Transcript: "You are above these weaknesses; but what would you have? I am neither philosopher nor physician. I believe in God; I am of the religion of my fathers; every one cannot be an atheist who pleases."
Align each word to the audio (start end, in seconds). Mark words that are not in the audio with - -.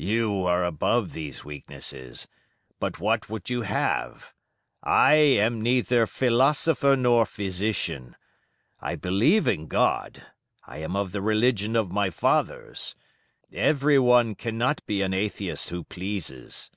"You 0.00 0.46
are 0.46 0.64
above 0.64 1.12
these 1.12 1.44
weaknesses; 1.44 2.26
but 2.80 2.98
what 3.00 3.28
would 3.28 3.50
you 3.50 3.60
have? 3.64 4.32
I 4.82 5.12
am 5.12 5.60
neither 5.60 6.06
philosopher 6.06 6.96
nor 6.96 7.26
physician. 7.26 8.16
I 8.80 8.96
believe 8.96 9.46
in 9.46 9.66
God; 9.66 10.22
I 10.66 10.78
am 10.78 10.96
of 10.96 11.12
the 11.12 11.20
religion 11.20 11.76
of 11.76 11.92
my 11.92 12.08
fathers; 12.08 12.94
every 13.52 13.98
one 13.98 14.36
cannot 14.36 14.80
be 14.86 15.02
an 15.02 15.12
atheist 15.12 15.68
who 15.68 15.84
pleases." 15.84 16.70